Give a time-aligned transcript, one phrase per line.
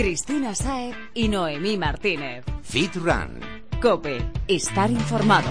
[0.00, 2.42] Cristina Saez y Noemí Martínez.
[2.62, 3.38] Fit Run.
[3.82, 5.50] Cope, estar informado.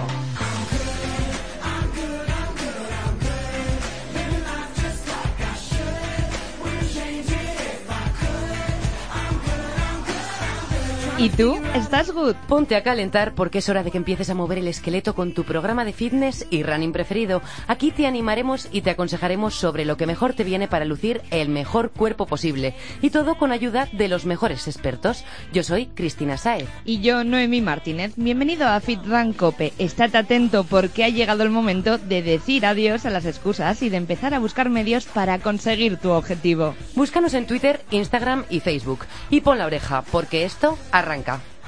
[11.19, 11.57] ¿Y tú?
[11.75, 12.35] ¿Estás good?
[12.47, 15.43] Ponte a calentar porque es hora de que empieces a mover el esqueleto con tu
[15.43, 17.41] programa de fitness y running preferido.
[17.67, 21.49] Aquí te animaremos y te aconsejaremos sobre lo que mejor te viene para lucir el
[21.49, 22.73] mejor cuerpo posible.
[23.01, 25.25] Y todo con ayuda de los mejores expertos.
[25.51, 26.69] Yo soy Cristina Saez.
[26.85, 28.13] Y yo, Noemi Martínez.
[28.15, 29.73] Bienvenido a Fit Run Cope.
[29.77, 33.97] Estate atento porque ha llegado el momento de decir adiós a las excusas y de
[33.97, 36.75] empezar a buscar medios para conseguir tu objetivo.
[36.95, 38.99] Búscanos en Twitter, Instagram y Facebook.
[39.29, 41.08] Y pon la oreja porque esto arranca.
[41.09, 41.58] arrencar.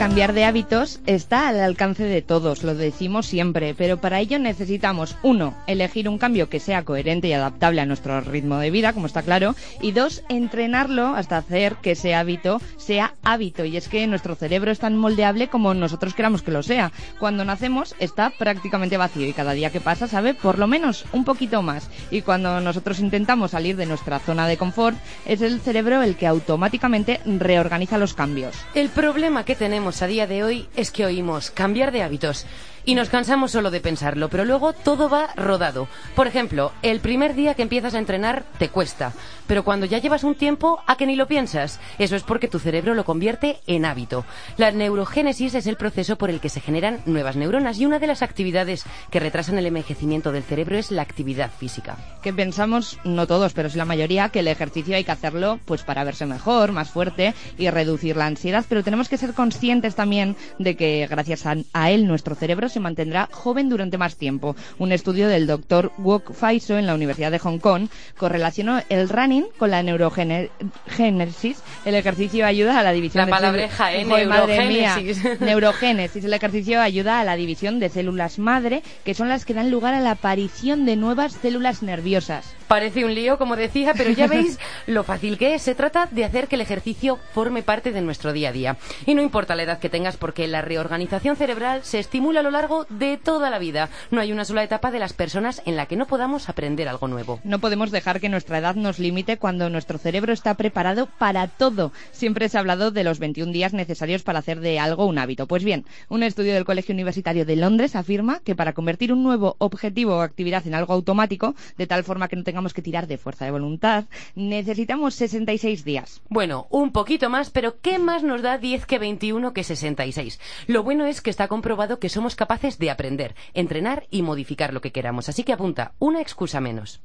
[0.00, 5.14] Cambiar de hábitos está al alcance de todos, lo decimos siempre, pero para ello necesitamos,
[5.22, 9.06] uno, elegir un cambio que sea coherente y adaptable a nuestro ritmo de vida, como
[9.06, 13.66] está claro, y dos, entrenarlo hasta hacer que ese hábito sea hábito.
[13.66, 16.92] Y es que nuestro cerebro es tan moldeable como nosotros queramos que lo sea.
[17.18, 21.26] Cuando nacemos está prácticamente vacío y cada día que pasa sabe por lo menos un
[21.26, 21.90] poquito más.
[22.10, 26.26] Y cuando nosotros intentamos salir de nuestra zona de confort, es el cerebro el que
[26.26, 28.56] automáticamente reorganiza los cambios.
[28.74, 32.46] El problema que tenemos a día de hoy es que oímos cambiar de hábitos
[32.84, 35.88] y nos cansamos solo de pensarlo, pero luego todo va rodado.
[36.14, 39.12] Por ejemplo, el primer día que empiezas a entrenar te cuesta,
[39.46, 41.80] pero cuando ya llevas un tiempo, ¿a que ni lo piensas?
[41.98, 44.24] Eso es porque tu cerebro lo convierte en hábito.
[44.56, 48.06] La neurogénesis es el proceso por el que se generan nuevas neuronas y una de
[48.06, 51.96] las actividades que retrasan el envejecimiento del cerebro es la actividad física.
[52.22, 55.82] Que pensamos, no todos, pero sí la mayoría, que el ejercicio hay que hacerlo pues
[55.82, 60.36] para verse mejor, más fuerte y reducir la ansiedad, pero tenemos que ser conscientes también
[60.58, 64.56] de que gracias a, a él nuestro cerebro se mantendrá joven durante más tiempo.
[64.78, 69.46] Un estudio del doctor Wok Faiso en la Universidad de Hong Kong correlacionó el running
[69.58, 71.62] con la neurogénesis.
[71.84, 73.68] El ejercicio ayuda a la división la de mía.
[74.04, 75.40] Neurogénesis.
[75.40, 76.24] Neurogénesis.
[76.24, 79.94] El ejercicio ayuda a la división de células madre, que son las que dan lugar
[79.94, 82.54] a la aparición de nuevas células nerviosas.
[82.68, 85.62] Parece un lío, como decía, pero ya veis lo fácil que es.
[85.62, 88.76] Se trata de hacer que el ejercicio forme parte de nuestro día a día.
[89.06, 92.50] Y no importa la edad que tengas, porque la reorganización cerebral se estimula a lo
[92.50, 92.59] largo
[92.90, 93.88] de toda la vida.
[94.10, 97.08] No hay una sola etapa de las personas en la que no podamos aprender algo
[97.08, 97.40] nuevo.
[97.42, 101.90] No podemos dejar que nuestra edad nos limite cuando nuestro cerebro está preparado para todo.
[102.12, 105.46] Siempre se ha hablado de los 21 días necesarios para hacer de algo un hábito.
[105.46, 109.56] Pues bien, un estudio del Colegio Universitario de Londres afirma que para convertir un nuevo
[109.56, 113.16] objetivo o actividad en algo automático, de tal forma que no tengamos que tirar de
[113.16, 114.04] fuerza de voluntad,
[114.34, 116.20] necesitamos 66 días.
[116.28, 120.38] Bueno, un poquito más, pero ¿qué más nos da 10 que 21 que 66?
[120.66, 122.49] Lo bueno es que está comprobado que somos capaces
[122.80, 125.28] de aprender, entrenar y modificar lo que queramos.
[125.28, 127.00] Así que apunta, una excusa menos.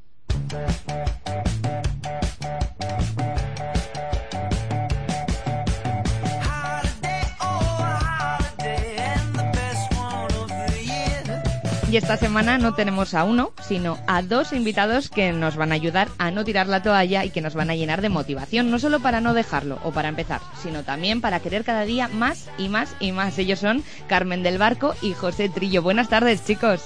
[11.96, 15.76] Y esta semana no tenemos a uno, sino a dos invitados que nos van a
[15.76, 18.80] ayudar a no tirar la toalla y que nos van a llenar de motivación, no
[18.80, 22.68] solo para no dejarlo o para empezar, sino también para querer cada día más y
[22.68, 23.40] más y más.
[23.40, 25.84] Ellos son Carmen del Barco y José Trillo.
[25.84, 26.84] Buenas tardes, chicos.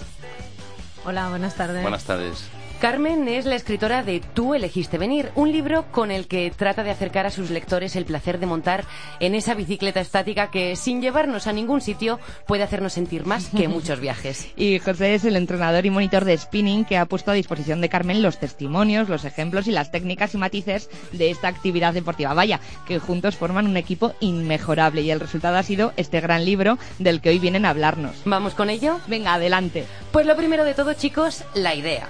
[1.06, 1.82] Hola, buenas tardes.
[1.82, 2.48] Buenas tardes.
[2.80, 6.92] Carmen es la escritora de Tú elegiste venir, un libro con el que trata de
[6.92, 8.86] acercar a sus lectores el placer de montar
[9.20, 13.68] en esa bicicleta estática que, sin llevarnos a ningún sitio, puede hacernos sentir más que
[13.68, 14.48] muchos viajes.
[14.56, 17.90] Y José es el entrenador y monitor de spinning que ha puesto a disposición de
[17.90, 22.34] Carmen los testimonios, los ejemplos y las técnicas y matices de esta actividad deportiva.
[22.34, 26.78] Vaya, que juntos forman un equipo inmejorable y el resultado ha sido este gran libro
[26.98, 28.16] del que hoy vienen a hablarnos.
[28.24, 29.02] ¿Vamos con ello?
[29.08, 29.84] Venga, adelante.
[30.14, 32.08] Pues lo primero de todo, chicos, la idea.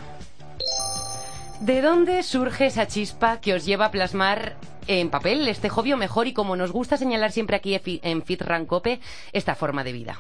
[1.60, 4.56] ¿De dónde surge esa chispa que os lleva a plasmar
[4.88, 8.42] en papel este hobby o mejor y como nos gusta señalar siempre aquí en Fit
[8.42, 9.02] Rancope,
[9.34, 10.20] esta forma de vida?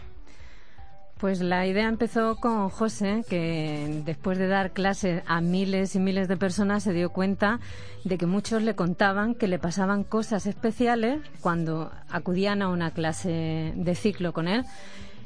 [1.17, 6.27] Pues la idea empezó con José, que después de dar clases a miles y miles
[6.27, 7.61] de personas se dio cuenta
[8.03, 13.73] de que muchos le contaban que le pasaban cosas especiales cuando acudían a una clase
[13.75, 14.65] de ciclo con él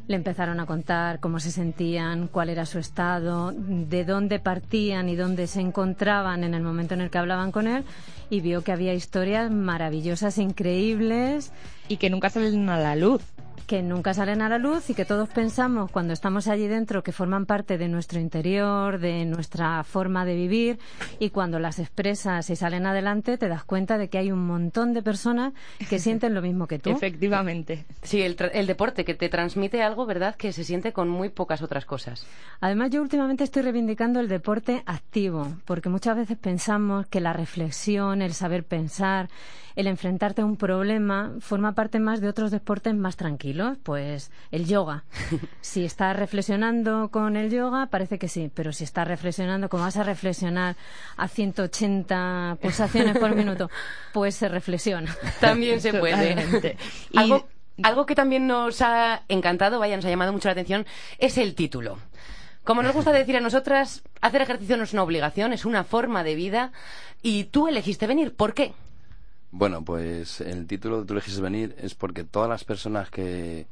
[0.07, 5.15] le empezaron a contar cómo se sentían, cuál era su estado, de dónde partían y
[5.15, 7.85] dónde se encontraban en el momento en el que hablaban con él
[8.29, 11.51] y vio que había historias maravillosas, increíbles.
[11.87, 13.21] Y que nunca salen a la luz.
[13.67, 17.13] que nunca salen a la luz y que todos pensamos cuando estamos allí dentro que
[17.13, 20.79] forman parte de nuestro interior, de nuestra forma de vivir
[21.17, 24.93] y cuando las expresas y salen adelante te das cuenta de que hay un montón
[24.93, 25.53] de personas
[25.89, 26.89] que sienten lo mismo que tú.
[26.91, 27.85] Efectivamente.
[28.01, 30.35] Sí, el, el deporte que te transmite algo, ¿verdad?
[30.35, 32.27] Que se siente con muy pocas otras cosas.
[32.59, 38.21] Además, yo últimamente estoy reivindicando el deporte activo, porque muchas veces pensamos que la reflexión,
[38.21, 39.29] el saber pensar,
[39.75, 44.65] el enfrentarte a un problema forma parte más de otros deportes más tranquilos, pues el
[44.65, 45.03] yoga.
[45.61, 49.97] Si estás reflexionando con el yoga, parece que sí, pero si estás reflexionando como vas
[49.97, 50.75] a reflexionar
[51.17, 53.69] a 180 pulsaciones por minuto,
[54.13, 55.15] pues se reflexiona.
[55.39, 56.77] También se puede.
[57.15, 57.47] algo,
[57.81, 60.85] algo que también nos ha encantado, vaya, nos ha llamado mucho la atención,
[61.17, 61.97] es el título.
[62.63, 66.23] Como nos gusta decir a nosotras, hacer ejercicio no es una obligación, es una forma
[66.23, 66.71] de vida.
[67.21, 68.35] Y tú elegiste venir.
[68.35, 68.73] ¿Por qué?
[69.55, 73.67] Bueno, pues el título de Tú elegiste venir es porque todas las personas que,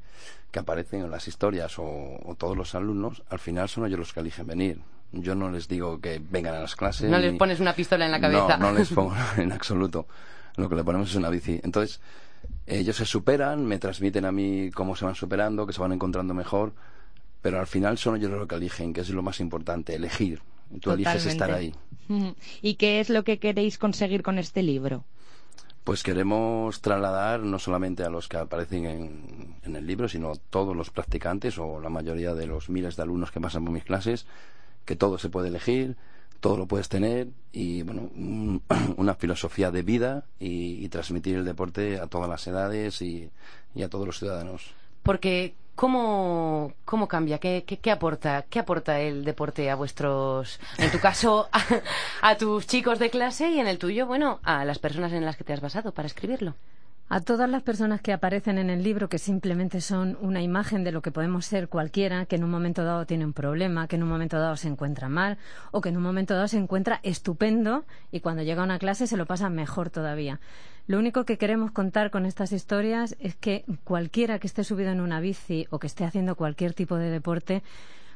[0.52, 4.20] que aparecen en las historias o, todos los alumnos, al final son ellos los que
[4.20, 4.80] eligen venir.
[5.12, 7.10] Yo no les digo que vengan a las clases.
[7.10, 8.58] No les pones una pistola en la cabeza.
[8.58, 10.06] No, no les pongo en absoluto.
[10.56, 11.60] Lo que le ponemos es una bici.
[11.64, 12.00] Entonces,
[12.68, 16.36] ellos se superan, me transmiten a mí cómo se van superando, que se van encontrando
[16.36, 16.74] mejor,
[17.42, 20.44] pero al final son ellos los que eligen, que es lo más importante, elegir.
[20.80, 21.74] Tú eliges estar ahí.
[22.62, 25.06] ¿Y qué es lo que queréis conseguir con este libro?
[25.84, 28.86] Pues queremos trasladar no solamente a los que aparecen
[29.64, 33.04] en, el libro, sino a todos los practicantes o la mayoría de los miles de
[33.04, 34.28] alumnos que pasan por mis clases,
[34.86, 35.96] que todo se puede elegir,
[36.40, 38.12] todo lo puedes tener y bueno,
[38.98, 43.32] una filosofía de vida y, transmitir el deporte a todas las edades y
[43.82, 44.74] a todos los ciudadanos.
[45.04, 47.40] Porque ¿Cómo, cómo cambia?
[47.40, 51.50] ¿Qué, qué, aporta, ¿Qué aporta el deporte a vuestros, en tu caso,
[52.22, 55.38] a, tus chicos de clase y en el tuyo, bueno, a las personas en las
[55.38, 56.56] que te has basado para escribirlo?
[57.14, 60.94] A todas las personas que aparecen en el libro, que simplemente son una imagen de
[60.94, 64.04] lo que podemos ser cualquiera, que en un momento dado tiene un problema, que en
[64.04, 65.38] un momento dado se encuentra mal,
[65.72, 69.08] o que en un momento dado se encuentra estupendo y cuando llega a una clase
[69.08, 70.40] se lo pasa mejor todavía.
[70.88, 75.02] Lo único que queremos contar con estas historias es que cualquiera que esté subido en
[75.02, 77.62] una bici o que esté haciendo cualquier tipo de deporte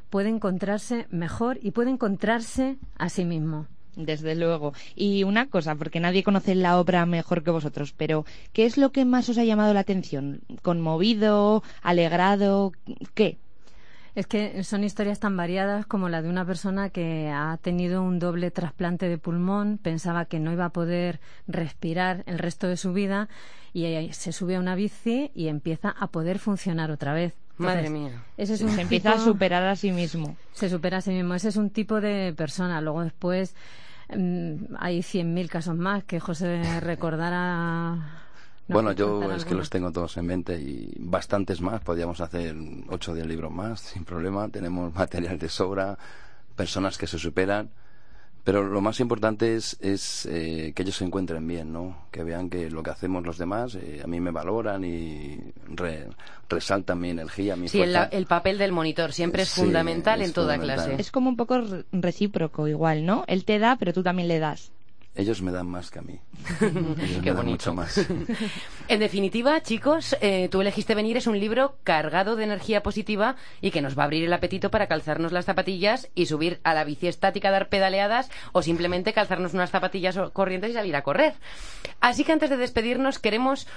[0.10, 3.68] puede encontrarse mejor y puede encontrarse a sí mismo.
[3.96, 4.74] Desde luego.
[4.96, 8.92] Y una cosa, porque nadie conoce la obra mejor que vosotros, pero ¿qué es lo
[8.92, 10.42] que más os ha llamado la atención?
[10.62, 11.64] ¿Conmovido?
[11.82, 12.74] ¿Alegrado?
[13.14, 13.38] ¿Qué?
[14.16, 18.18] Es que son historias tan variadas como la de una persona que ha tenido un
[18.18, 22.94] doble trasplante de pulmón, pensaba que no iba a poder respirar el resto de su
[22.94, 23.28] vida
[23.74, 27.34] y se sube a una bici y empieza a poder funcionar otra vez.
[27.58, 28.24] Madre mía.
[28.38, 30.36] Ese se empieza a superar a sí mismo.
[30.54, 31.36] Se supera a sí mismo.
[31.36, 32.82] Ese es un tipo de persona.
[32.82, 33.56] Luego después
[34.10, 38.26] hay cien mil casos más que José recordará
[38.68, 41.82] bueno, yo es que los tengo todos en mente y bastantes más.
[41.82, 42.56] Podríamos hacer
[42.90, 44.50] ocho o diez libros más sin problema.
[44.50, 45.98] Tenemos material de sobra,
[46.56, 47.70] personas que se superan.
[48.46, 52.06] Pero lo más importante es, es eh, que ellos se encuentren bien, ¿no?
[52.12, 55.40] Que vean que lo que hacemos los demás, eh, a mí me valoran y
[56.48, 60.96] resaltan mi energía, mi sí, el, papel del monitor siempre es fundamental en toda clase.
[61.00, 61.60] Es como un poco
[61.92, 63.24] recíproco igual, ¿no?
[63.26, 64.72] Él te da, pero tú también le das.
[65.18, 66.20] Ellos me dan más que a mí.
[67.24, 67.74] Qué bonito.
[67.74, 68.06] más.
[68.88, 73.72] en definitiva, chicos, eh, Tú elegiste venir es un libro cargado de energía positiva y
[73.72, 76.84] que nos va a abrir el apetito para calzarnos las zapatillas y subir a la
[76.84, 81.34] bici estática, dar pedaleadas o simplemente calzarnos unas zapatillas corrientes y salir a correr.
[82.02, 83.68] Así que antes de despedirnos queremos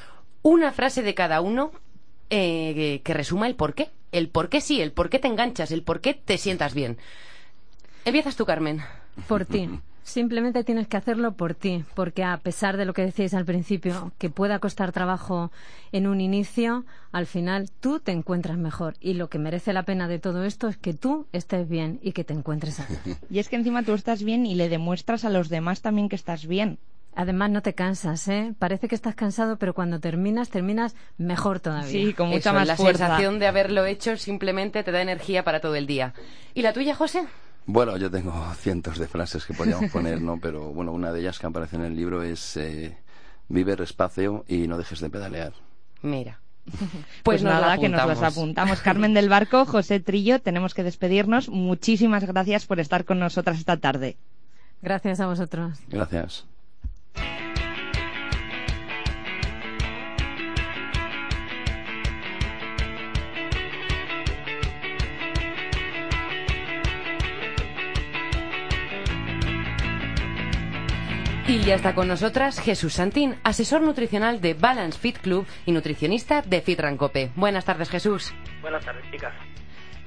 [0.43, 1.70] una frase de cada uno
[2.31, 3.91] eh, que resuma el por qué.
[4.11, 6.98] El por qué sí, el por qué te enganchas, el por qué te sientas bien.
[8.05, 8.82] Empiezas tú, Carmen.
[9.29, 9.69] Por ti.
[10.08, 14.10] Simplemente tienes que hacerlo por ti, porque a pesar de lo que decíais al principio,
[14.17, 15.53] que pueda costar trabajo
[15.93, 18.94] en un inicio, al final tú te encuentras mejor.
[19.00, 22.12] Y lo que merece la pena de todo esto es que tú estés bien y
[22.12, 22.94] que te encuentres así.
[23.31, 26.17] Y es que encima tú estás bien y le demuestras a los demás también que
[26.17, 26.79] estás bien.
[27.15, 28.55] Además, no te cansas, ¿eh?
[28.58, 31.91] Parece que estás cansado, pero cuando terminas, terminas mejor todavía.
[31.91, 33.08] Sí, con mucha más la fuerza.
[33.08, 36.15] La sensación de haberlo hecho simplemente te da energía para todo el día.
[36.55, 37.27] ¿Y la tuya, José?
[37.70, 40.41] Bueno, yo tengo cientos de frases que podríamos poner, ¿no?
[40.41, 42.96] Pero bueno, una de ellas que aparece en el libro es eh,
[43.48, 45.53] vive despacio y no dejes de pedalear.
[46.03, 46.41] Mira.
[47.22, 48.81] Pues, pues nada, que nos las apuntamos.
[48.81, 51.48] Carmen del Barco, José Trillo, tenemos que despedirnos.
[51.48, 54.17] Muchísimas gracias por estar con nosotras esta tarde.
[54.81, 55.79] Gracias a vosotros.
[55.89, 56.46] Gracias.
[71.48, 76.43] Y ya está con nosotras Jesús Santín, asesor nutricional de Balance Fit Club y nutricionista
[76.43, 77.31] de Fit Rancope.
[77.36, 78.34] Buenas tardes, Jesús.
[78.60, 79.32] Buenas tardes, chicas.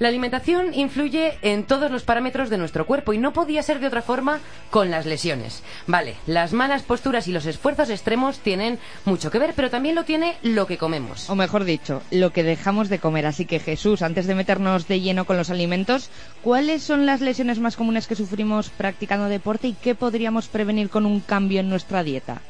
[0.02, 3.86] La alimentación influye en todos los parámetros de nuestro cuerpo y no podía ser de
[3.86, 4.40] otra forma
[4.72, 5.62] con las lesiones.
[5.86, 10.04] Vale, las malas posturas y los esfuerzos extremos tienen mucho que ver, pero también lo
[10.04, 11.30] tiene lo que comemos.
[11.30, 13.28] O mejor dicho, lo que dejamos de comer.
[13.28, 16.10] Así que Jesús, antes de meternos de lleno con los alimentos,
[16.42, 21.06] ¿cuáles son las lesiones más comunes que sufrimos practicando deporte y qué podríamos prevenir con
[21.06, 22.42] un cambio en nuestra dieta?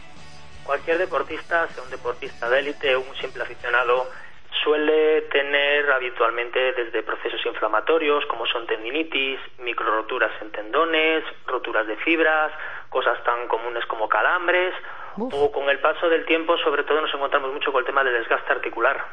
[0.63, 4.07] Cualquier deportista, sea un deportista de élite o un simple aficionado,
[4.63, 12.51] suele tener habitualmente desde procesos inflamatorios como son tendinitis, microroturas en tendones, roturas de fibras,
[12.89, 14.73] cosas tan comunes como calambres
[15.17, 18.13] o con el paso del tiempo sobre todo nos encontramos mucho con el tema del
[18.13, 19.05] desgaste articular.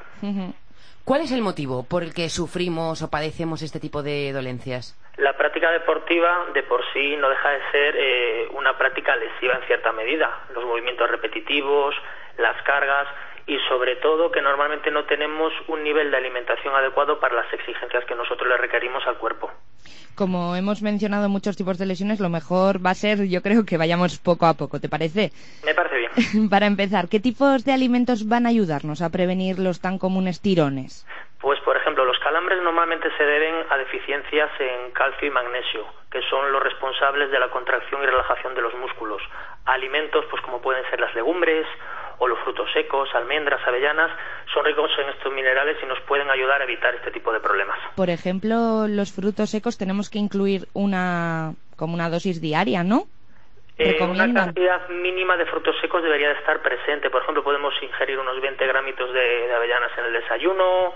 [1.05, 4.95] ¿Cuál es el motivo por el que sufrimos o padecemos este tipo de dolencias?
[5.17, 9.63] La práctica deportiva de por sí no deja de ser eh, una práctica lesiva en
[9.63, 10.31] cierta medida.
[10.55, 11.95] Los movimientos repetitivos,
[12.37, 13.09] las cargas
[13.49, 18.05] y sobre todo que normalmente no tenemos un nivel de alimentación adecuado para las exigencias
[18.05, 19.51] que nosotros le requerimos al cuerpo.
[20.15, 23.79] Como hemos mencionado muchos tipos de lesiones, lo mejor va a ser, yo creo, que
[23.79, 24.81] vayamos poco a poco.
[24.81, 25.31] ¿Te parece?
[25.65, 26.51] Me parece bien.
[26.51, 31.07] Para empezar, ¿qué tipos de alimentos van a ayudarnos a prevenir los tan comunes tirones?
[31.41, 36.21] Pues, por ejemplo, los calambres normalmente se deben a deficiencias en calcio y magnesio, que
[36.29, 39.23] son los responsables de la contracción y relajación de los músculos.
[39.65, 41.65] Alimentos, pues como pueden ser las legumbres
[42.19, 44.11] o los frutos secos, almendras, avellanas,
[44.53, 47.79] son ricos en estos minerales y nos pueden ayudar a evitar este tipo de problemas.
[47.97, 53.05] Por ejemplo, los frutos secos tenemos que incluir una como una dosis diaria, ¿no?
[53.79, 57.11] Eh, una cantidad mínima de frutos secos debería de estar presente.
[57.11, 60.95] Por ejemplo, podemos ingerir unos 20 gramitos de, de, avellanas en el desayuno,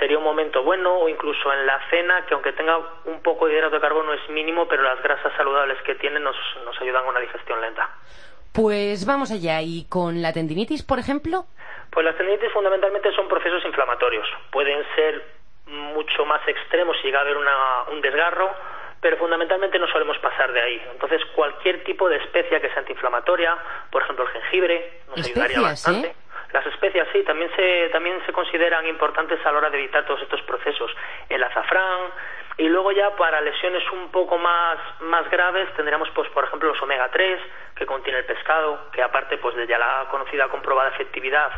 [0.00, 3.54] sería un momento bueno, o incluso en la cena, que aunque tenga un poco de
[3.54, 7.08] hidrato de carbono es mínimo, pero las grasas saludables que tiene nos, nos ayudan a
[7.08, 7.88] una digestión lenta.
[8.54, 9.60] Pues vamos allá.
[9.62, 11.46] ¿Y con la tendinitis, por ejemplo?
[11.90, 14.28] Pues las tendinitis fundamentalmente son procesos inflamatorios.
[14.52, 15.22] Pueden ser
[15.66, 18.48] mucho más extremos si llega a haber una, un desgarro,
[19.00, 20.82] pero fundamentalmente no solemos pasar de ahí.
[20.92, 23.58] Entonces, cualquier tipo de especia que sea antiinflamatoria,
[23.90, 26.08] por ejemplo el jengibre, nos ayudaría bastante.
[26.08, 26.14] ¿eh?
[26.52, 30.22] Las especias sí, también se, también se consideran importantes a la hora de evitar todos
[30.22, 30.92] estos procesos.
[31.28, 32.12] El azafrán,
[32.56, 36.80] y luego ya para lesiones un poco más, más graves tendríamos pues por ejemplo los
[36.82, 37.40] omega 3
[37.76, 41.50] que contiene el pescado, que aparte pues de ya la conocida comprobada efectividad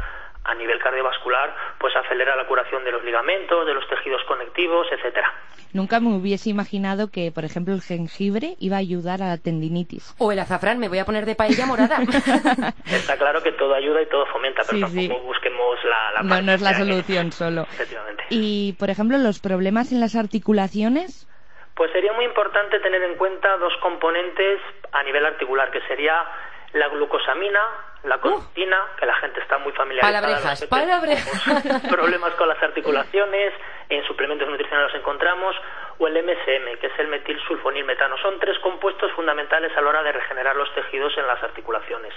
[0.46, 5.32] a nivel cardiovascular, pues acelera la curación de los ligamentos, de los tejidos conectivos, etcétera.
[5.72, 10.14] Nunca me hubiese imaginado que, por ejemplo, el jengibre iba a ayudar a la tendinitis.
[10.18, 11.98] O el azafrán, me voy a poner de paella morada.
[12.86, 15.26] Está claro que todo ayuda y todo fomenta, pero sí, tampoco sí.
[15.26, 17.62] busquemos la, la No, no es la solución solo.
[17.62, 18.24] Efectivamente.
[18.30, 21.28] Y, por ejemplo, los problemas en las articulaciones.
[21.76, 24.60] Pues sería muy importante tener en cuenta dos componentes
[24.92, 26.24] a nivel articular, que sería
[26.72, 27.60] la glucosamina,
[28.04, 30.22] la cortina, uh, que la gente está muy familiarizada.
[30.22, 31.82] Palabrejas, palabrejas.
[31.90, 33.52] Problemas con las articulaciones,
[33.90, 35.54] en suplementos nutricionales los encontramos,
[35.98, 38.16] o el MSM, que es el metilsulfonilmetano.
[38.18, 42.14] Son tres compuestos fundamentales a la hora de regenerar los tejidos en las articulaciones.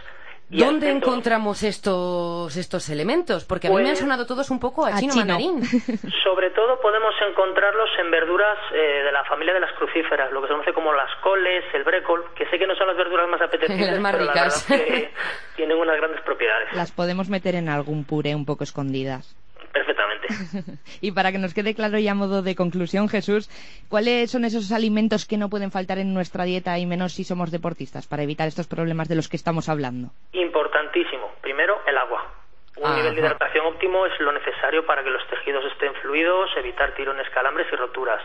[0.49, 3.45] ¿Dónde encontramos estos, estos elementos?
[3.45, 5.63] Porque a pues, mí me han sonado todos un poco a, a chino, chino, mandarín.
[6.23, 10.47] Sobre todo podemos encontrarlos en verduras eh, de la familia de las crucíferas, lo que
[10.47, 13.41] se conoce como las coles, el brécol, que sé que no son las verduras más
[13.41, 14.69] apetecibles, las más pero ricas.
[14.69, 15.13] la verdad es que
[15.55, 16.73] tienen unas grandes propiedades.
[16.73, 19.38] Las podemos meter en algún puré un poco escondidas.
[19.71, 20.27] Perfectamente.
[21.01, 23.49] y para que nos quede claro ya a modo de conclusión, Jesús,
[23.89, 27.51] ¿cuáles son esos alimentos que no pueden faltar en nuestra dieta y menos si somos
[27.51, 30.09] deportistas para evitar estos problemas de los que estamos hablando?
[30.33, 31.31] Importantísimo.
[31.41, 32.33] Primero, el agua.
[32.77, 32.95] Un Ajá.
[32.95, 37.29] nivel de hidratación óptimo es lo necesario para que los tejidos estén fluidos, evitar tirones,
[37.31, 38.21] calambres y roturas.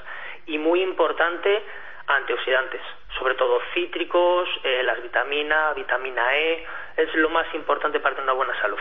[0.47, 1.63] Y muy importante,
[2.07, 2.81] antioxidantes,
[3.19, 6.65] sobre todo cítricos, eh, las vitaminas, vitamina E,
[6.97, 8.79] es lo más importante para tener una buena salud.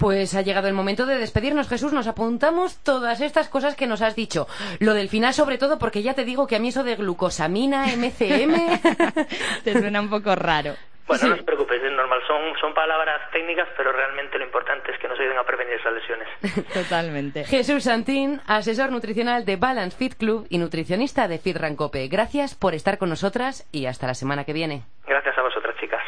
[0.00, 1.92] Pues ha llegado el momento de despedirnos, Jesús.
[1.92, 4.48] Nos apuntamos todas estas cosas que nos has dicho.
[4.78, 7.84] Lo del final, sobre todo, porque ya te digo que a mí eso de glucosamina,
[7.96, 8.80] MCM.
[9.64, 10.74] Te suena un poco raro.
[11.06, 11.28] Bueno, Sí.
[11.28, 15.08] no os preocupéis, es normal, son, son palabras técnicas, pero realmente lo importante es que
[15.08, 16.28] nos ayuden a prevenir esas lesiones.
[16.72, 17.44] Totalmente.
[17.44, 22.06] Jesús Santín, asesor nutricional de Balance Fit Club y nutricionista de Fit Rancope.
[22.08, 24.82] Gracias por estar con nosotras y hasta la semana que viene.
[25.06, 26.00] Gracias a vosotras, chicas.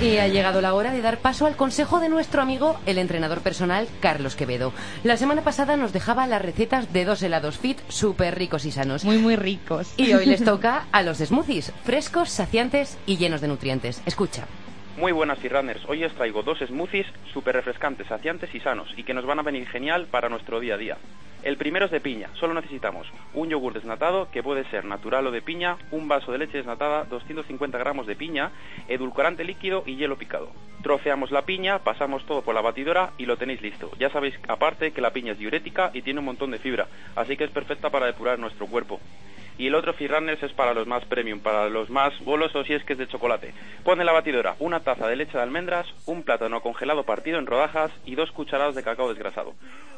[0.00, 3.40] Y ha llegado la hora de dar paso al consejo de nuestro amigo, el entrenador
[3.40, 4.72] personal Carlos Quevedo.
[5.02, 9.04] La semana pasada nos dejaba las recetas de dos helados fit súper ricos y sanos.
[9.04, 9.92] Muy, muy ricos.
[9.96, 14.00] Y hoy les toca a los smoothies, frescos, saciantes y llenos de nutrientes.
[14.06, 14.46] Escucha.
[14.98, 19.14] Muy buenas Runners, hoy os traigo dos smoothies súper refrescantes, saciantes y sanos y que
[19.14, 20.96] nos van a venir genial para nuestro día a día.
[21.42, 25.30] El primero es de piña, solo necesitamos un yogur desnatado que puede ser natural o
[25.30, 28.50] de piña, un vaso de leche desnatada, 250 gramos de piña,
[28.88, 30.50] edulcorante líquido y hielo picado.
[30.82, 33.90] Troceamos la piña, pasamos todo por la batidora y lo tenéis listo.
[34.00, 37.36] Ya sabéis aparte que la piña es diurética y tiene un montón de fibra, así
[37.36, 39.00] que es perfecta para depurar nuestro cuerpo
[39.58, 42.84] y el otro Runners es para los más premium, para los más golosos y es
[42.84, 43.52] que es de chocolate.
[43.84, 47.46] Pone en la batidora una taza de leche de almendras, un plátano congelado partido en
[47.46, 49.54] rodajas y dos cucharadas de cacao desgrasado.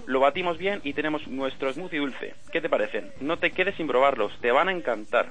[0.07, 2.35] Lo batimos bien y tenemos nuestro smoothie dulce.
[2.51, 3.13] ¿Qué te parecen?
[3.21, 5.29] No te quedes sin probarlos, te van a encantar.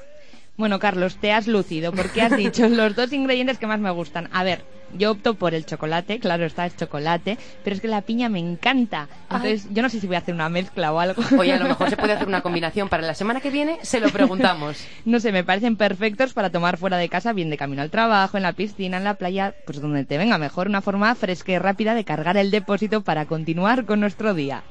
[0.60, 4.28] Bueno, Carlos, te has lucido porque has dicho los dos ingredientes que más me gustan.
[4.34, 8.02] A ver, yo opto por el chocolate, claro está, es chocolate, pero es que la
[8.02, 9.08] piña me encanta.
[9.32, 11.24] Entonces, yo no sé si voy a hacer una mezcla o algo.
[11.38, 14.02] Oye, a lo mejor se puede hacer una combinación para la semana que viene, se
[14.02, 14.86] lo preguntamos.
[15.06, 18.36] no sé, me parecen perfectos para tomar fuera de casa, bien de camino al trabajo,
[18.36, 21.58] en la piscina, en la playa, pues donde te venga mejor, una forma fresca y
[21.58, 24.64] rápida de cargar el depósito para continuar con nuestro día.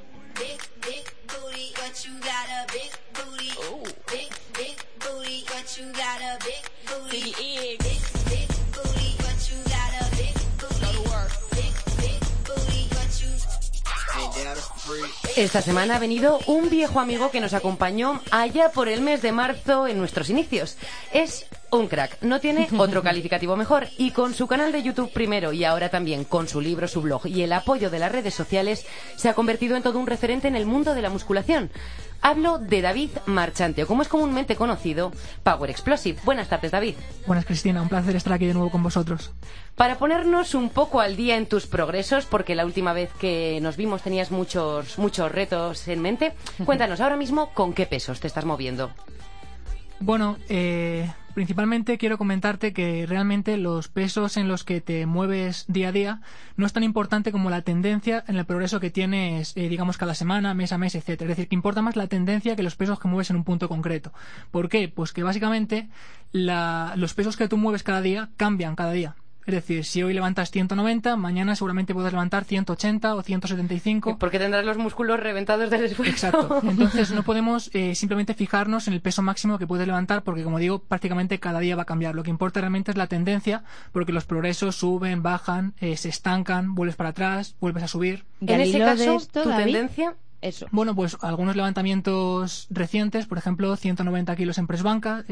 [15.38, 19.30] Esta semana ha venido un viejo amigo que nos acompañó allá por el mes de
[19.30, 20.76] marzo en nuestros inicios.
[21.12, 25.52] Es un crack, no tiene otro calificativo mejor y con su canal de YouTube primero
[25.52, 28.84] y ahora también con su libro, su blog y el apoyo de las redes sociales
[29.14, 31.70] se ha convertido en todo un referente en el mundo de la musculación.
[32.20, 36.18] Hablo de David Marchante, o como es comúnmente conocido, Power Explosive.
[36.24, 36.94] Buenas tardes, David.
[37.26, 37.80] Buenas, Cristina.
[37.80, 39.30] Un placer estar aquí de nuevo con vosotros.
[39.76, 43.76] Para ponernos un poco al día en tus progresos, porque la última vez que nos
[43.76, 46.34] vimos tenías muchos, muchos retos en mente,
[46.64, 48.90] cuéntanos ahora mismo con qué pesos te estás moviendo.
[50.00, 55.90] Bueno, eh, principalmente quiero comentarte que realmente los pesos en los que te mueves día
[55.90, 56.20] a día
[56.56, 60.16] no es tan importante como la tendencia en el progreso que tienes, eh, digamos, cada
[60.16, 61.10] semana, mes a mes, etc.
[61.10, 63.68] Es decir, que importa más la tendencia que los pesos que mueves en un punto
[63.68, 64.12] concreto.
[64.50, 64.88] ¿Por qué?
[64.88, 65.88] Pues que básicamente
[66.32, 69.14] los pesos que tú mueves cada día cambian cada día.
[69.48, 74.18] Es decir, si hoy levantas 190, mañana seguramente puedes levantar 180 o 175.
[74.18, 76.12] Porque tendrás los músculos reventados del esfuerzo.
[76.12, 76.60] Exacto.
[76.68, 80.58] Entonces no podemos eh, simplemente fijarnos en el peso máximo que puedes levantar porque, como
[80.58, 82.14] digo, prácticamente cada día va a cambiar.
[82.14, 86.74] Lo que importa realmente es la tendencia porque los progresos suben, bajan, eh, se estancan,
[86.74, 88.26] vuelves para atrás, vuelves a subir.
[88.42, 90.14] En ese caso, ¿tu tendencia?
[90.42, 90.66] Eso.
[90.72, 95.24] Bueno, pues algunos levantamientos recientes, por ejemplo, 190 kilos en press banca,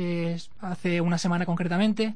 [0.63, 2.15] hace una semana concretamente.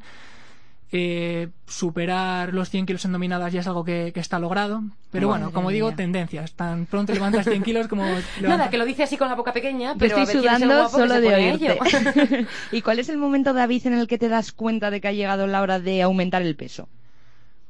[0.93, 4.83] Eh, superar los 100 kilos en dominadas ya es algo que, está logrado.
[5.13, 6.53] Pero bueno, como digo, tendencias.
[6.55, 8.05] Tan pronto levantas 100 kilos como...
[8.41, 11.79] Nada, que lo dice así con la boca pequeña, pero estoy sudando solo de oírte.
[12.73, 15.13] ¿Y cuál es el momento, David, en el que te das cuenta de que ha
[15.13, 16.89] llegado la hora de aumentar el peso?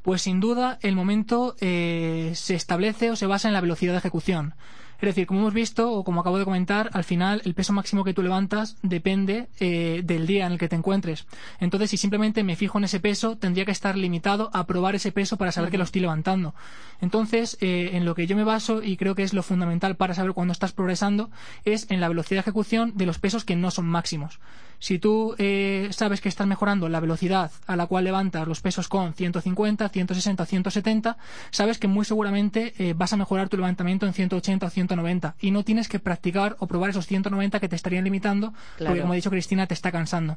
[0.02, 3.98] Pues sin duda el momento eh, se establece o se basa en la velocidad de
[3.98, 4.54] ejecución.
[5.00, 8.04] Es decir, como hemos visto o como acabo de comentar, al final el peso máximo
[8.04, 11.26] que tú levantas depende eh, del día en el que te encuentres.
[11.58, 15.10] Entonces, si simplemente me fijo en ese peso, tendría que estar limitado a probar ese
[15.10, 16.54] peso para saber que lo estoy levantando.
[17.00, 20.14] Entonces, eh, en lo que yo me baso y creo que es lo fundamental para
[20.14, 21.30] saber cuándo estás progresando
[21.64, 24.38] es en la velocidad de ejecución de los pesos que no son máximos.
[24.80, 28.88] Si tú eh, sabes que estás mejorando la velocidad a la cual levantas los pesos
[28.88, 31.18] con 150, 160 o 170,
[31.50, 35.50] sabes que muy seguramente eh, vas a mejorar tu levantamiento en 180 o 190 y
[35.50, 39.16] no tienes que practicar o probar esos 190 que te estarían limitando porque, como ha
[39.16, 40.36] dicho Cristina, te está cansando.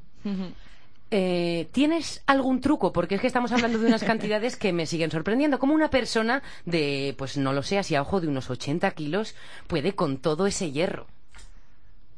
[1.15, 2.91] Eh, ¿Tienes algún truco?
[2.91, 5.59] Porque es que estamos hablando de unas cantidades que me siguen sorprendiendo.
[5.59, 9.35] Como una persona de, pues no lo sé, así a ojo de unos 80 kilos
[9.67, 11.05] puede con todo ese hierro.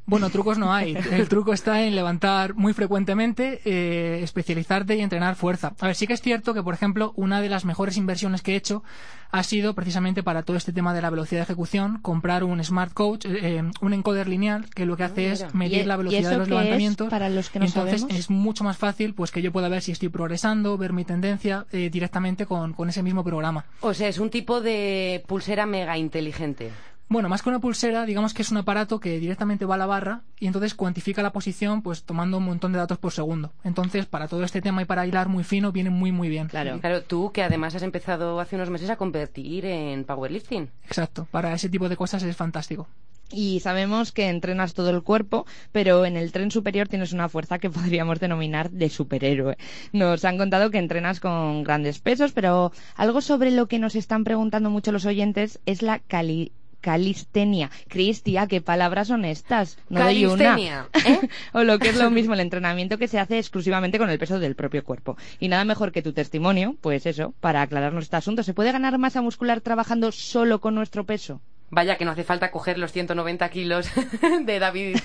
[0.06, 0.96] Bueno, trucos no hay.
[1.12, 5.74] El truco está en levantar muy frecuentemente, eh, especializarte y entrenar fuerza.
[5.80, 8.54] A ver, sí que es cierto que, por ejemplo, una de las mejores inversiones que
[8.54, 8.84] he hecho
[9.32, 12.94] ha sido precisamente para todo este tema de la velocidad de ejecución, comprar un Smart
[12.94, 16.38] Coach, eh, un encoder lineal, que lo que hace ah, es medir la velocidad de
[16.38, 17.10] los levantamientos.
[17.10, 19.92] para los que no entonces es mucho más fácil pues que yo pueda ver si
[19.92, 23.66] estoy progresando, ver mi tendencia eh, directamente con, con ese mismo programa.
[23.82, 26.72] O sea, es un tipo de pulsera mega inteligente.
[27.08, 29.86] Bueno, más que una pulsera, digamos que es un aparato que directamente va a la
[29.86, 33.54] barra y entonces cuantifica la posición pues tomando un montón de datos por segundo.
[33.64, 36.48] Entonces, para todo este tema y para hilar muy fino, viene muy muy bien.
[36.48, 40.70] Claro, claro, tú que además has empezado hace unos meses a competir en powerlifting.
[40.88, 42.88] Exacto, para ese tipo de cosas es fantástico.
[43.32, 47.60] Y sabemos que entrenas todo el cuerpo, pero en el tren superior tienes una fuerza
[47.60, 49.58] que podríamos denominar de superhéroe.
[49.94, 54.24] Nos han contado que entrenas con grandes pesos, pero algo sobre lo que nos están
[54.24, 56.52] preguntando mucho los oyentes es la calidad
[56.86, 57.72] calistenia.
[57.88, 59.80] Cristia, ¿qué palabras son estas?
[59.90, 61.10] No doy Calistenia, una.
[61.10, 61.20] ¿eh?
[61.54, 64.38] o lo que es lo mismo, el entrenamiento que se hace exclusivamente con el peso
[64.38, 65.18] del propio cuerpo.
[65.40, 68.44] Y nada mejor que tu testimonio, pues eso, para aclararnos este asunto.
[68.44, 71.42] ¿Se puede ganar masa muscular trabajando solo con nuestro peso?
[71.72, 73.90] Vaya que no hace falta coger los 190 kilos
[74.46, 74.98] de David.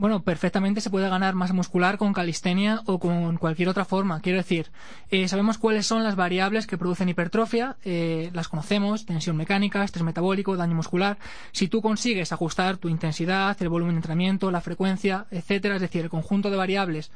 [0.00, 4.20] Bueno, perfectamente se puede ganar masa muscular con calistenia o con cualquier otra forma.
[4.22, 4.70] Quiero decir,
[5.10, 10.02] eh, sabemos cuáles son las variables que producen hipertrofia, eh, las conocemos, tensión mecánica, estrés
[10.02, 11.18] metabólico, daño muscular.
[11.52, 16.02] Si tú consigues ajustar tu intensidad, el volumen de entrenamiento, la frecuencia, etcétera, es decir,
[16.02, 17.10] el conjunto de variables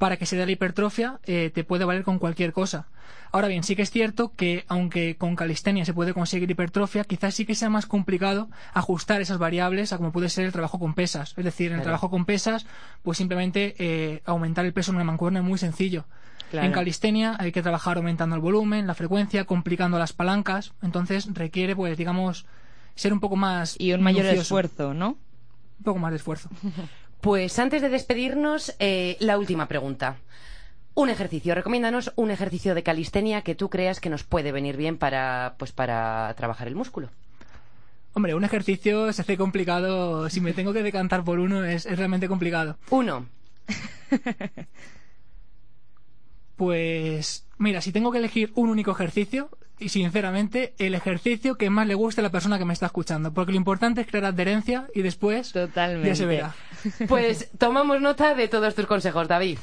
[0.00, 2.86] para que se dé la hipertrofia, eh, te puede valer con cualquier cosa.
[3.32, 7.34] Ahora bien, sí que es cierto que aunque con calistenia se puede conseguir hipertrofia, quizás
[7.34, 10.94] sí que sea más complicado ajustar esas variables a como puede ser el trabajo con
[10.94, 11.34] pesas.
[11.36, 12.64] Es decir, en el trabajo con pesas,
[13.02, 16.06] pues simplemente eh, aumentar el peso en una mancuerna es muy sencillo.
[16.50, 16.66] Claro.
[16.66, 21.76] En calistenia hay que trabajar aumentando el volumen, la frecuencia, complicando las palancas, entonces requiere,
[21.76, 22.46] pues, digamos,
[22.94, 25.18] ser un poco más Y un mayor minucioso, esfuerzo, ¿no?
[25.78, 26.48] Un poco más de esfuerzo.
[27.20, 30.16] Pues antes de despedirnos, eh, la última pregunta.
[30.94, 34.98] Un ejercicio, recomiéndanos un ejercicio de calistenia que tú creas que nos puede venir bien
[34.98, 37.10] para, pues para trabajar el músculo.
[38.12, 41.96] Hombre, un ejercicio se hace complicado, si me tengo que decantar por uno es, es
[41.96, 42.76] realmente complicado.
[42.90, 43.26] Uno,
[46.56, 49.48] Pues mira, si tengo que elegir un único ejercicio,
[49.80, 53.32] y sinceramente, el ejercicio que más le guste a la persona que me está escuchando,
[53.32, 56.08] porque lo importante es crear adherencia y después Totalmente.
[56.08, 56.54] ya se verá.
[57.08, 59.58] pues tomamos nota de todos tus consejos, David.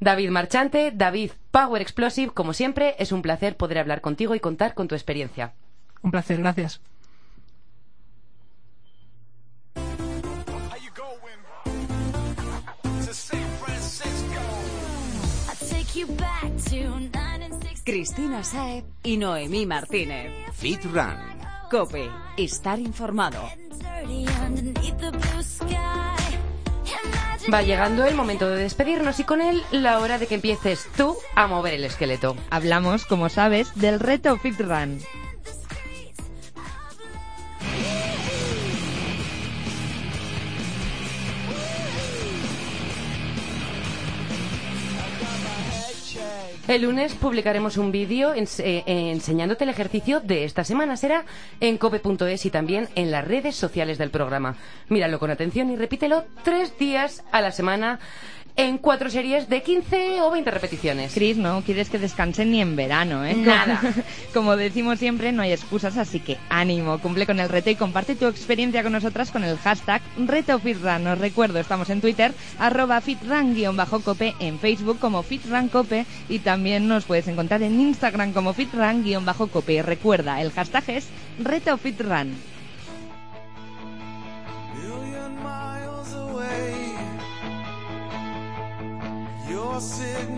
[0.00, 4.74] David Marchante, David Power Explosive, como siempre, es un placer poder hablar contigo y contar
[4.74, 5.52] con tu experiencia.
[6.02, 6.80] Un placer, gracias.
[17.88, 20.30] Cristina Saeb y Noemí Martínez.
[20.52, 21.16] Fit Run.
[21.70, 23.40] Cope, estar informado.
[27.50, 31.16] Va llegando el momento de despedirnos y con él la hora de que empieces tú
[31.34, 32.36] a mover el esqueleto.
[32.50, 34.98] Hablamos, como sabes, del reto Fit Run.
[46.68, 50.98] El lunes publicaremos un vídeo ens- eh, enseñándote el ejercicio de esta semana.
[50.98, 51.24] Será
[51.60, 54.54] en cope.es y también en las redes sociales del programa.
[54.90, 58.00] Míralo con atención y repítelo tres días a la semana
[58.58, 61.14] en cuatro series de 15 o 20 repeticiones.
[61.14, 63.34] Cris, no quieres que descansen ni en verano, ¿eh?
[63.34, 63.80] Nada.
[64.34, 68.16] Como decimos siempre, no hay excusas, así que ánimo, cumple con el reto y comparte
[68.16, 71.06] tu experiencia con nosotras con el hashtag RetoFitRun.
[71.06, 77.28] Os recuerdo, estamos en Twitter, arroba FitRun-cope, en Facebook como FitRunCope y también nos puedes
[77.28, 79.74] encontrar en Instagram como FitRun-cope.
[79.74, 81.06] Y recuerda, el hashtag es
[81.38, 82.57] RetoFitRun.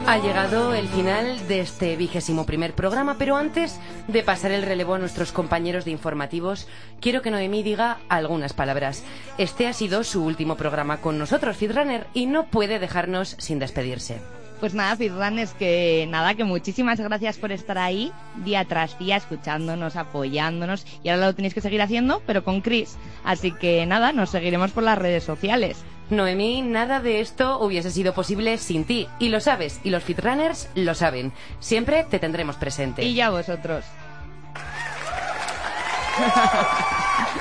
[0.07, 4.95] Ha llegado el final de este vigésimo primer programa, pero antes de pasar el relevo
[4.95, 6.69] a nuestros compañeros de informativos,
[7.01, 9.03] quiero que Noemí diga algunas palabras.
[9.39, 14.21] Este ha sido su último programa con nosotros, Fitrunner, y no puede dejarnos sin despedirse.
[14.61, 18.13] Pues nada, Fitrun, que nada, que muchísimas gracias por estar ahí
[18.45, 20.85] día tras día, escuchándonos, apoyándonos.
[21.03, 22.99] Y ahora lo tenéis que seguir haciendo, pero con Chris.
[23.25, 25.83] Así que nada, nos seguiremos por las redes sociales.
[26.11, 29.09] Noemí, nada de esto hubiese sido posible sin ti.
[29.19, 31.33] Y lo sabes, y los Fitrunners lo saben.
[31.61, 33.03] Siempre te tendremos presente.
[33.03, 33.85] Y ya vosotros.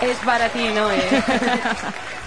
[0.01, 1.01] Es para ti, Noé.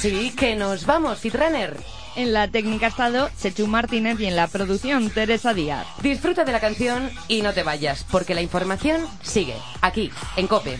[0.00, 1.76] Sí que nos vamos, Fitrunner.
[2.14, 5.86] En la técnica ha estado Chechu Martínez y en la producción Teresa Díaz.
[6.02, 10.78] Disfruta de la canción y no te vayas, porque la información sigue aquí, en Cope.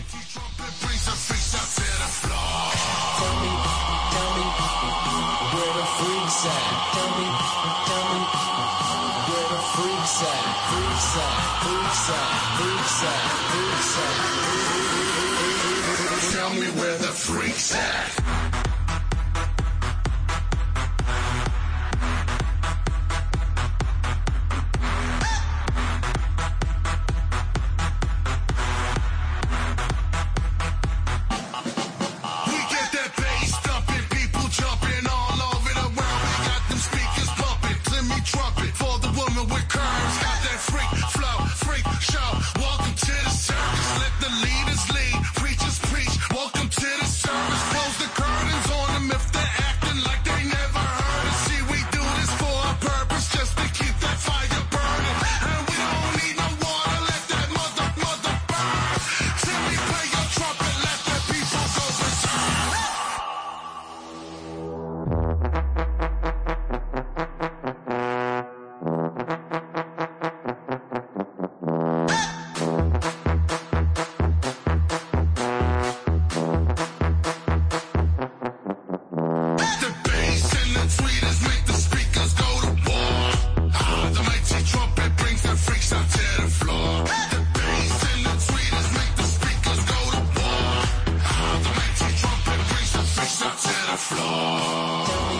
[93.99, 95.39] Tell me,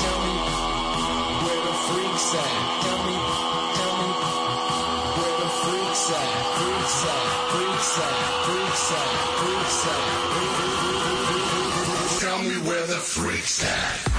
[0.00, 0.34] tell me,
[1.44, 2.54] where the freaks at?
[2.80, 3.16] Tell me,
[3.76, 4.08] tell me,
[5.20, 6.30] where the freaks at?
[6.56, 9.10] Freaks at, freaks at, freaks at,
[9.40, 10.04] freaks at.
[12.20, 14.09] Tell me where the freaks at.